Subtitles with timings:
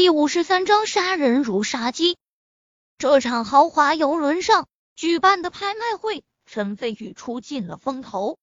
[0.00, 2.16] 第五十三章杀人如杀鸡。
[2.98, 8.38] 这场豪华游轮上举办的拍卖会，陈飞宇出尽了风头。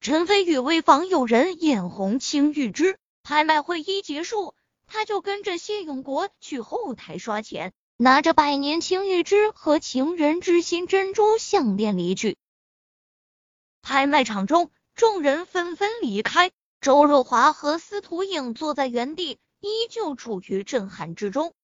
[0.00, 4.54] 陈飞宇为防有人眼红青玉枝，拍卖会一结束，
[4.86, 12.38] 他就跟着谢永国去后台刷钱，拿着百年青玉枝和情人之心珍珠项链离去。
[13.82, 19.38] 拍卖场中，众人纷纷离开，周若华和司徒影坐在原地。
[19.60, 21.54] 依旧处于震撼之中。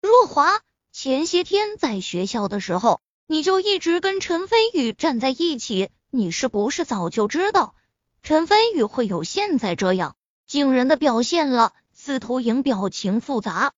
[0.00, 0.60] 若华，
[0.92, 7.74] 前些天在学校的时候，你就一直跟陈飞宇站在一起，你是不是早就知道
[8.22, 10.16] 陈飞宇会有现在这样
[10.46, 11.72] 惊人的表现了？
[11.94, 13.74] 司徒莹表情复杂，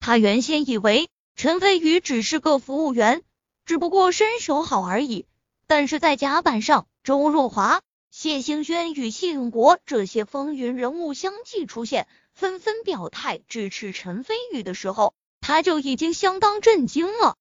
[0.00, 3.22] 他原先以为陈飞宇只是个服务员，
[3.66, 5.26] 只不过身手好而已，
[5.66, 7.82] 但是在甲板上，周若华。
[8.10, 17.36] 谢兴轩与谢永国这些风云人物相继出现，纷纷表态支持陈飞宇的时候，他就已经相当震惊了。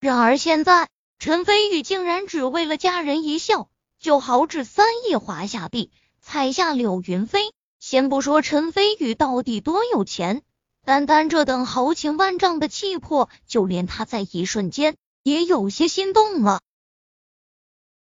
[0.00, 0.88] 然而现在，
[1.18, 7.52] 陈飞宇竟然只为了家人一笑，就豪掷三亿华夏币踩下柳云飞。
[7.78, 10.42] 先不说陈飞宇到底多有钱，
[10.84, 16.60] 单单这等豪情万丈的气魄，就连他在一瞬间也有些心动了。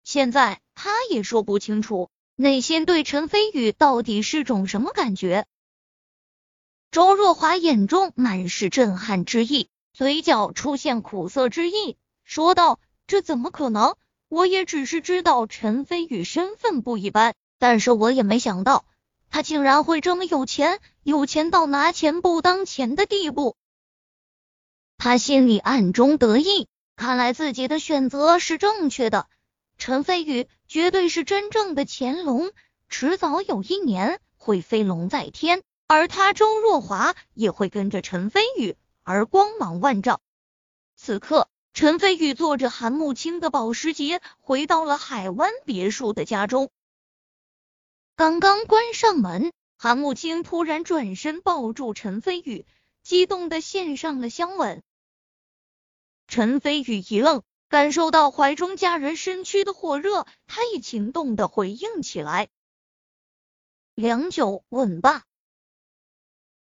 [0.09, 0.63] 现在。
[0.81, 5.45] 他也说不清楚内心对陈飞宇到底是种什么感觉。
[6.93, 13.97] 周若华眼中满是震撼之意，嘴角出现苦涩之意，说道：“这怎么可能？
[14.29, 18.85] 我也只是知道陈飞宇身份不一般，但是我也没想到
[19.31, 23.57] 他竟然会这么有钱，有钱到拿钱不当钱的地步。”
[24.97, 29.27] 他心里暗中得意，看来自己的选择是正确的。
[29.79, 32.51] 陈飞宇绝对是真正的乾隆，
[32.89, 40.21] 迟早有一年会飞龙在天，而他周若华也会跟着陈飞宇而光芒万丈。
[40.97, 46.71] 此刻，陈飞宇坐着韩慕清的保时捷回到了海湾别墅的家中。
[48.17, 52.67] 刚刚关上门，韩慕清突然转身抱住陈飞宇，
[53.05, 54.83] 激动的献上了香吻。
[56.27, 57.43] 陈飞宇一愣。
[57.69, 62.49] 感受到怀中家人身躯的火热，他也情动的回应起来。
[63.95, 65.25] 良久，吻罢。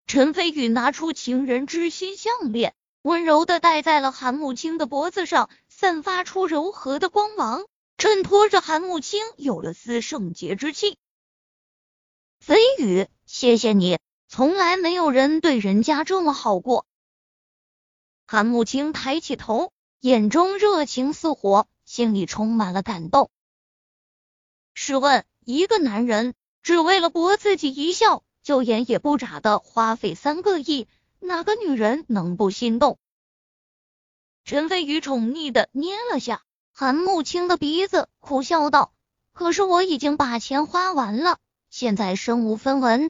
[0.08, 7.66] 陈飞宇拿出情人之心项链，温柔的戴在了韩慕清的脖子上，散发出柔和的光芒，
[7.98, 10.98] 衬托着韩慕清有了丝圣洁之气。
[12.40, 14.00] 飞宇，谢谢你，
[14.30, 16.86] 从来没有人对人家这么好过。
[18.26, 19.74] 韩慕清抬起头。
[20.04, 23.32] 眼中热情似火，心里充满了感动。
[24.74, 30.90] 试问，一个男人只为了博自己一笑，就眼也不眨的花费三个亿，
[31.22, 33.00] 哪个女人能不心动？
[34.44, 36.44] 陈飞宇宠溺的捏了下
[36.74, 38.94] 韩慕清的鼻子，苦笑道
[39.32, 41.38] ：“可是我已经把钱花完了，
[41.70, 43.10] 现在身无分文。”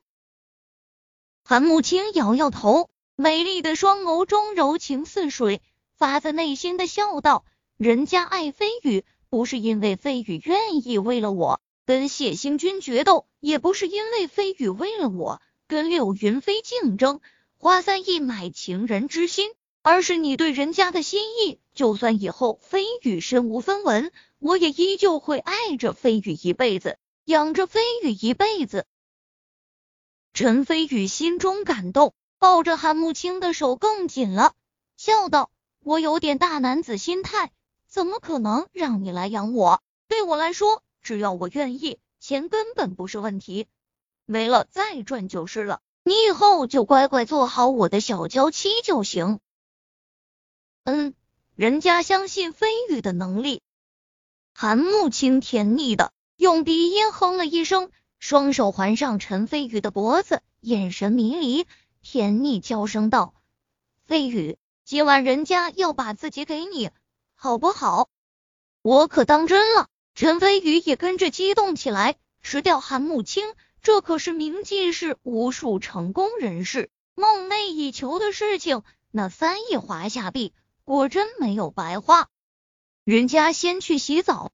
[1.43, 5.59] 韩慕清摇摇头，美丽的双眸中柔情似水。
[5.95, 7.45] 发自内心的笑道
[7.77, 17.21] ：“人家爱飞宇，不是因为飞宇愿意为了我跟谢星君决斗，也不是因为飞宇为了我跟柳云飞竞争，
[17.57, 21.59] 花三亿买情人之心，而是你对人家的心意。
[21.73, 28.85] 就算以后飞宇身无分文，我也依旧会爱着飞宇一辈子，养着飞宇一辈子。”
[30.33, 34.53] 陈飞宇心中感动，抱着韩慕清的手更紧了，
[34.97, 35.51] 笑道。
[35.83, 37.51] 我有点大男子心态，
[37.87, 39.81] 怎么可能让你来养我？
[40.07, 43.67] 对我来说，只要我愿意，钱根本不是问题，
[44.25, 45.81] 没了再赚就是了。
[46.03, 49.39] 你以后就乖乖做好我的小娇妻就行。
[50.85, 51.13] 嗯，
[51.55, 53.61] 人家相信飞宇的能力。
[54.53, 61.65] 韩慕清甜腻的用鼻音哼了一声，双手环上陈飞宇的脖子，眼神迷离，
[62.01, 63.33] 甜腻娇声道
[64.07, 64.57] ：“飞宇。”
[64.93, 66.91] 今晚人家要把自己给你，
[67.33, 68.09] 好不好？
[68.83, 69.87] 我可当真了。
[70.13, 73.43] 陈飞宇也跟着激动起来，吃掉韩慕清，
[73.81, 78.83] 这可是名记是无数成功人士梦寐以求的事情。
[79.09, 80.53] 那三亿华夏币
[80.83, 82.29] 果真没有白花。
[83.03, 84.51] 人家先去洗澡。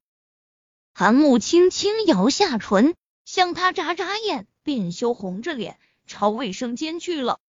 [0.94, 2.94] 韩慕清轻摇下唇，
[3.26, 7.40] 向他眨眨眼，便羞红着脸朝卫生间去了。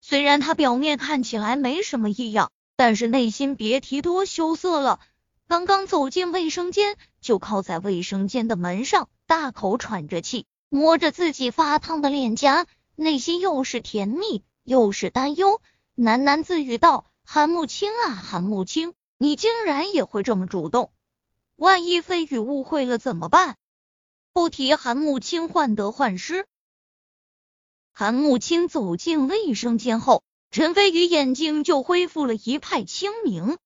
[0.00, 5.00] 虽然他表面看起来没什么异样，但是内心别提多羞涩了。
[5.48, 12.66] 刚刚走进卫生间，就靠在卫生间的门上，大口喘着气，摸着自己发烫的脸颊，
[12.96, 15.60] 内心又是甜蜜又是担忧，
[15.96, 20.92] 喃喃自语道：“韩慕清啊，韩慕清，你竟然也会这么主动，
[21.56, 23.56] 万一飞羽误会了怎么办？”
[24.34, 26.46] 不提韩慕清患得患失。
[27.98, 30.22] 韩慕清走进卫生间后，
[30.52, 33.58] 陈飞宇眼睛就恢复了一派清明。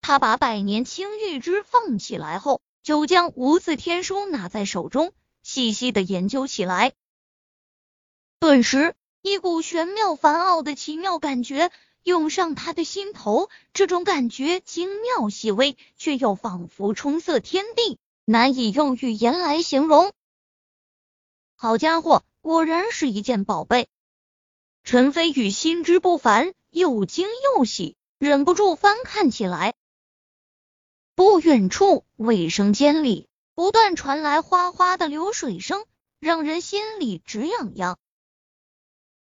[0.00, 5.12] 他把百年青玉枝放起来后，就将无字天书拿在手中，
[5.42, 6.94] 细细的研究起来。
[8.40, 11.70] 顿时，一股玄妙繁奥的奇妙感觉
[12.02, 13.50] 涌上他的心头。
[13.74, 20.14] 这种感觉精妙细微，却又仿佛充塞天地，难以用语言来形容。
[21.56, 23.88] 好家伙，果然是一件宝贝！
[24.84, 27.26] 陈飞宇心知不凡，又惊
[27.56, 29.74] 又喜，忍不住翻看起来。
[31.16, 35.84] 不远处，卫生间里不断传来哗哗的流水声，
[36.20, 37.98] 让人心里直痒痒。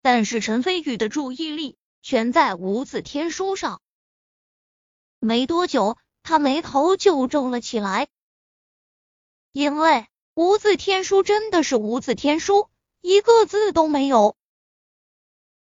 [0.03, 3.81] 但是陈飞宇的注意力全在无字天书上。
[5.17, 8.07] 没多久，他眉头就皱了起来，
[9.51, 12.69] 因为无字天书真的是无字天书，
[13.01, 14.35] 一个字都没有。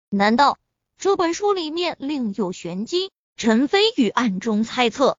[0.09, 0.57] 难道
[0.97, 3.11] 这本书里面另有玄机？
[3.35, 5.17] 陈飞宇暗中猜测。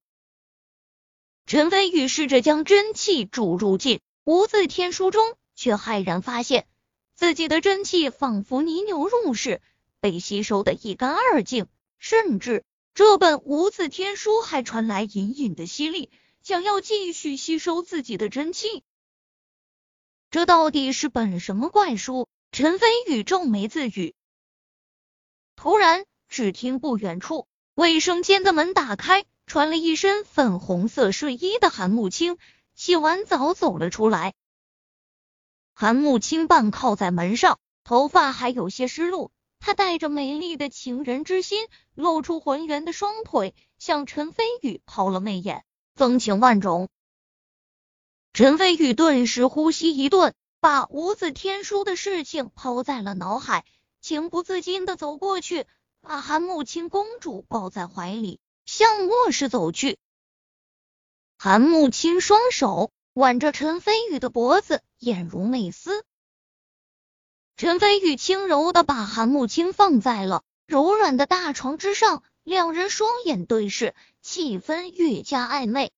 [1.45, 6.67] 陈飞宇试着将真气注入进无字天书中，却骇然发现
[7.15, 9.61] 自己的真气仿佛泥牛入室，
[9.99, 11.67] 被吸收的一干二净。
[11.97, 12.63] 甚至
[12.93, 16.09] 这本无字天书还传来隐隐的吸力，
[16.43, 18.83] 想要继续吸收自己的真气。
[20.31, 22.27] 这到底是本什么怪书？
[22.51, 24.13] 陈飞宇皱眉自语。
[25.55, 29.25] 突然，只听不远处卫生间的门打开。
[29.47, 32.37] 穿了一身粉红色睡衣的韩慕清
[32.75, 34.35] 洗完澡走了出来。
[35.73, 39.31] 韩慕清半靠在门上，头发还有些湿漉。
[39.59, 45.65] 他带着美丽的情人之心，露出浑圆的双腿，向陈飞宇抛了媚眼，
[45.95, 46.89] 风情万种。
[48.39, 53.65] 陈飞宇顿时呼吸一顿，把无字天书的事情抛在了脑海，
[53.99, 55.67] 情不自禁的走过去，
[55.99, 58.39] 把韩慕清公主抱在怀里。
[58.65, 59.97] 向卧室走去，
[61.37, 66.05] 韩慕清双手挽着陈飞宇的脖子，眼如泪丝。
[67.57, 75.91] 陈飞宇轻柔的把韩慕清放在了柔软的大床之上，两人双眼对视，气氛越加暧昧。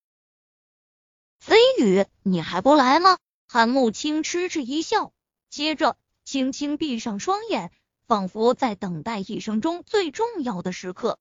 [1.42, 3.18] 飞宇，你还不来吗？
[3.48, 5.12] 韩慕清痴痴一笑，
[5.50, 7.72] 接着轻轻闭上双眼，
[8.06, 11.18] 仿佛在等待一生中最重要的时刻。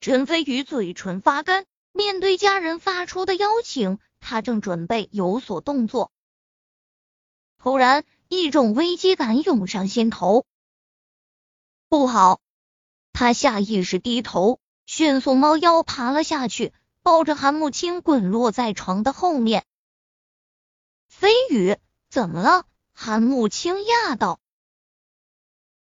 [0.00, 6.10] 陈飞宇嘴唇发干，面对家人发出的邀请，他正准备有所动作，
[7.58, 10.44] 突然一种危机感涌上心头。
[11.88, 12.40] 不好！
[13.12, 16.72] 他下意识低头，迅速猫腰爬了下去，
[17.04, 19.64] 抱着韩慕清滚落在床的后面。
[21.06, 21.76] 飞宇，
[22.10, 22.66] 怎么了？
[22.92, 24.40] 韩慕清讶道。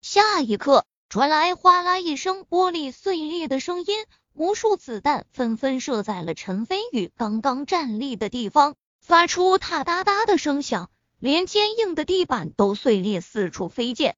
[0.01, 0.85] 下一刻。
[1.09, 10.89] 传来哗啦一声玻璃碎裂的声音，无数子弹纷纷射在了陈飞宇刚刚站立的地方，发出哒哒哒的声响，
[11.19, 14.15] 连坚硬的地板都碎裂，四处飞溅。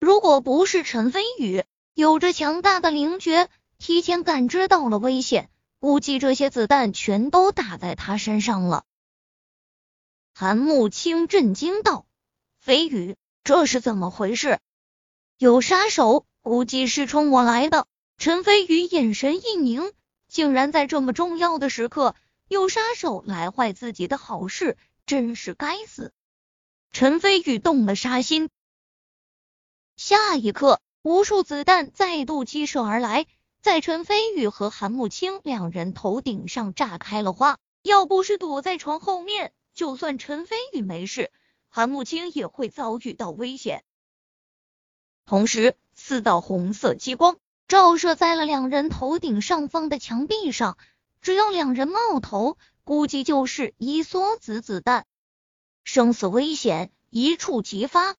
[0.00, 5.50] 如果不是陈飞宇有着强大的灵觉，提前感知到了危险，
[5.82, 8.84] 估计这些子弹全都打在他身上了。
[10.32, 12.06] 韩慕清震惊道
[12.60, 14.60] ：“飞宇，这是怎么回事？”
[15.38, 17.88] 有杀手，估计是冲我来的。
[18.16, 19.92] 陈飞宇眼神一凝，
[20.28, 22.14] 竟然在这么重要的时刻
[22.46, 26.12] 有杀手来坏自己的好事，真是该死！
[26.92, 28.50] 陈飞宇动了杀心。
[29.96, 33.26] 下一刻，无数子弹再度激射而来，
[33.62, 37.58] 在陈飞宇和韩慕清两人头顶上炸开了花。
[37.82, 41.30] 要不是躲在床后面，就算陈飞宇没事，
[41.68, 43.84] 韩慕清也会遭遇到危险。
[45.26, 47.38] 同时，四道红色激光
[47.68, 50.76] 照射在了两人头顶上方的墙壁上，
[51.20, 55.06] 只要两人冒头，估计就是一梭子子弹，
[55.84, 58.16] 生死危险一触即发。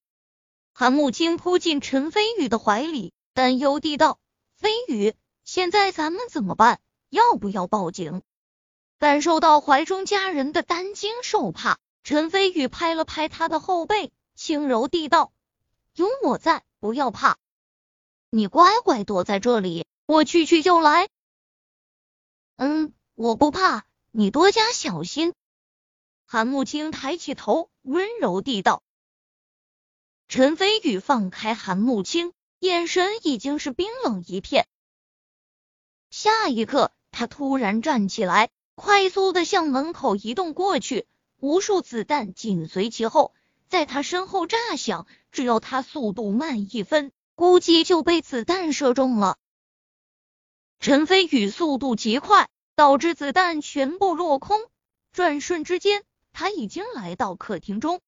[0.73, 4.19] 韩慕清扑进陈飞宇的怀里，担忧地道
[4.55, 6.79] ：“飞宇，现在咱们怎么办？
[7.09, 8.21] 要不要报警？”
[8.99, 15.31] 感受到怀中家人的担惊受怕，陈飞宇拍了拍他的后背，轻柔地道
[15.95, 17.37] ：“有我在。”不要怕，
[18.29, 21.07] 你乖乖躲在这里，我去去就来。
[22.57, 25.33] 嗯，我不怕，你多加小心。
[26.25, 28.83] 韩慕清抬起头，温柔地道
[30.27, 34.67] ：“陈飞宇，放开韩慕清，眼神已经是冰冷一片。
[36.13, 41.07] 下一刻，他突然站起来，快速的向门口移动过去，
[41.39, 43.33] 无数子弹紧随其后，
[43.67, 45.07] 在他身后炸响。
[45.31, 49.39] 只要他速度慢一分，估计就被子弹射中了。
[50.79, 54.61] 陈飞宇速度极快，导致子弹全部落空。
[55.13, 58.01] 转瞬之间，他已经来到客厅中。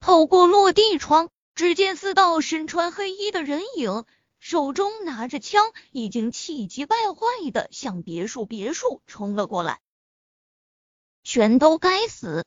[0.00, 4.04] 透过落地窗，只见四道身穿黑衣的人影，
[4.48, 9.80] 手中拿着枪，已经气急败坏的向别墅别墅冲了过来。
[11.24, 12.44] 全都该死！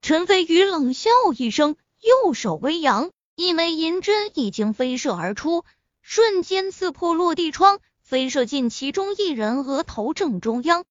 [0.00, 5.66] 陈飞宇冷笑一声，右手微扬，一枚银针已经飞射而出，
[6.00, 10.86] 瞬间刺破落地窗，飞射进其中一人额头正中央。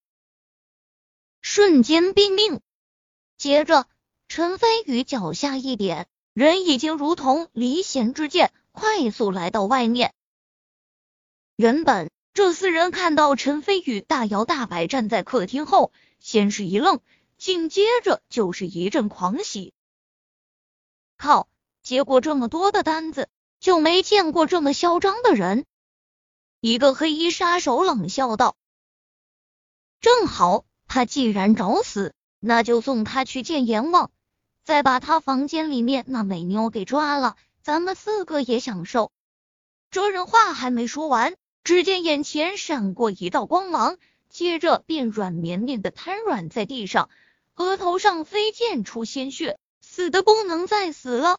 [1.42, 2.62] 瞬间毙命。
[3.36, 3.88] 接着，
[4.28, 10.14] 陈飞宇脚下一点，人已经如同离弦之箭，快速来到外面。
[11.60, 17.02] 原本这四人看到陈飞宇大摇大摆站在客厅后，先是一愣，
[17.38, 19.74] 紧接着就是一阵狂喜。
[21.18, 21.50] 靠！
[21.84, 23.28] 接过这么多的单子，
[23.60, 25.66] 就没见过这么嚣张的人。
[26.62, 28.56] 一个黑衣杀手冷笑道
[30.00, 34.12] ：“正好。”他既然找死，那就送他去见阎王，
[34.64, 39.12] 再把他房间里面那美妞给抓了，咱们四个也享受。
[39.92, 43.98] 这人话还没说完，只见眼前闪过一道光芒，
[44.30, 47.10] 接着便软绵绵的瘫软在地上，
[47.56, 51.38] 额头上飞溅出鲜血，死的不能再死了。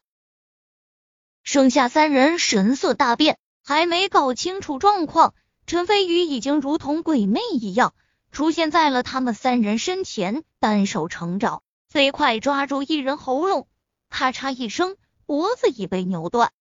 [1.42, 5.34] 剩下三人神色大变，还没搞清楚状况，
[5.66, 7.94] 陈飞宇已经如同鬼魅一样。
[8.30, 13.66] 出现在了他们三人身前，单手成爪，飞快抓住一人喉咙，
[14.08, 14.96] 咔嚓一声，
[15.26, 16.52] 脖子已被扭断。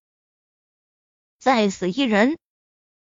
[1.38, 2.40] 再死一人，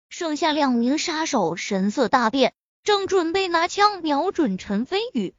[0.10, 5.36] 剩下两名杀手神色大变，正准备拿枪瞄准陈飞宇。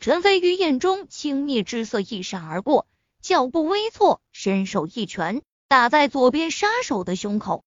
[0.00, 2.86] 陈飞宇眼中轻蔑之色一闪而过，
[3.20, 7.64] 脚步微错，伸手一拳打在左边杀手的胸口，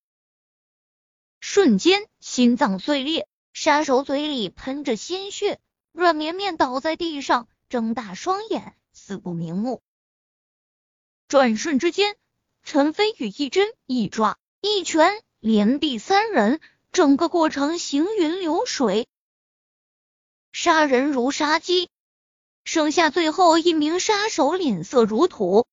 [1.40, 3.28] 瞬间心脏碎裂。
[3.54, 5.62] 杀手嘴里喷着鲜血，
[5.94, 9.82] 软绵绵倒在地上，睁大双眼，死不瞑目。
[11.30, 12.18] 转瞬之间，
[12.64, 16.60] 陈飞宇一针一抓一拳连毙三人，
[16.92, 19.08] 整个过程行云流水，
[20.52, 21.92] 杀人如杀鸡。
[22.64, 25.68] 剩下最后一名杀手脸色如土，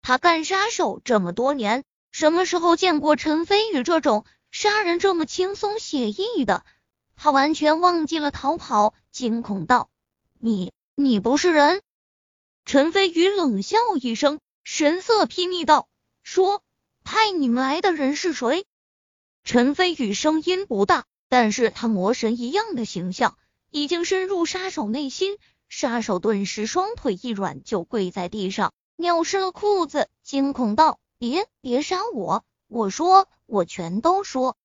[0.00, 4.24] 他干杀手这么多年，什么时候见过陈飞宇这种？
[4.50, 6.64] 杀人这么轻松写意的，
[7.16, 9.90] 他完全忘记了逃跑，惊恐道
[10.40, 11.82] ：“你，你不是人！”
[12.64, 15.90] 陈飞宇冷笑一声，神色睥睨道
[16.24, 16.62] ：“说，
[17.10, 18.64] 派你们来的人是谁？”
[19.42, 23.36] 陈飞宇声音不大，但是他魔神一样的形象
[23.72, 25.36] 已经深入杀手内心，
[25.68, 34.56] 杀手顿时双腿一软，就跪在地上，尿湿了裤子，惊恐道：“别，别杀我！”我说，我全都说。